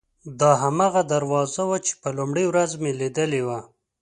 دا 0.39 0.51
هماغه 0.63 1.01
دروازه 1.13 1.63
وه 1.69 1.77
چې 1.85 1.93
په 2.01 2.09
لومړۍ 2.17 2.45
ورځ 2.51 2.71
مې 2.81 2.91
لیدلې 2.99 3.41
وه. 3.47 3.59